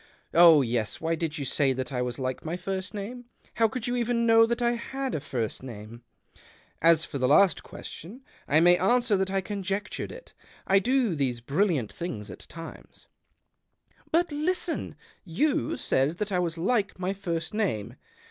Oh 0.33 0.63
yes, 0.63 0.99
why 0.99 1.13
did 1.13 1.37
you 1.37 1.45
say 1.45 1.73
that 1.73 1.93
I 1.93 2.01
was 2.01 2.17
like 2.17 2.43
my 2.43 2.57
first 2.57 2.91
name? 2.95 3.25
How 3.57 3.67
could 3.67 3.85
you 3.85 3.95
even 3.95 4.25
know 4.25 4.47
that 4.47 4.59
I 4.59 4.71
had 4.71 5.13
a 5.13 5.19
first 5.19 5.61
name?"" 5.61 6.01
As 6.91 7.05
for 7.05 7.19
the 7.19 7.27
last 7.27 7.61
question 7.61 8.23
I 8.47 8.61
may 8.61 8.79
answer 8.79 9.15
that 9.15 9.29
I 9.29 9.41
conjectured 9.41 10.11
it. 10.11 10.33
I 10.65 10.79
do 10.79 11.13
these 11.13 11.39
brilliant 11.39 11.93
things 11.93 12.31
at 12.31 12.49
times."" 12.49 13.05
But, 14.11 14.31
listen: 14.31 14.95
you 15.23 15.77
said 15.77 16.17
that 16.17 16.31
I 16.31 16.39
was 16.39 16.57
like 16.57 16.97
my 16.97 17.13
first 17.13 17.53
name. 17.53 17.95